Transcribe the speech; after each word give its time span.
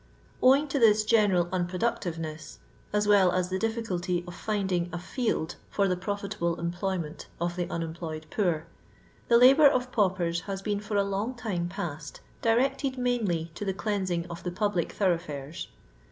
Owing 0.41 0.65
i^ 0.65 0.71
this 0.71 1.05
general 1.05 1.45
unprodnctivenesg, 1.53 2.57
(as 2.91 3.07
well 3.07 3.31
as 3.31 3.49
the 3.49 3.59
difficulty 3.59 4.23
A 4.27 4.31
finding 4.31 4.89
a 4.91 4.97
field 4.97 5.57
for 5.69 5.87
the 5.87 5.95
profitable 5.95 6.59
employment 6.59 7.27
of 7.39 7.55
the 7.55 7.69
unemployed 7.69 8.25
poor,) 8.31 8.65
the 9.27 9.37
labour 9.37 9.67
of 9.67 9.91
paupers 9.91 10.39
has 10.49 10.63
been 10.63 10.79
for 10.79 10.97
a 10.97 11.03
long 11.03 11.35
time 11.35 11.69
post 11.69 12.21
directed 12.41 12.97
mainly 12.97 13.51
to 13.53 13.63
the 13.63 13.75
cleansing 13.75 14.25
of 14.25 14.41
the 14.41 14.49
public 14.51 14.91
thorough 14.91 15.19
foxes. 15.19 15.67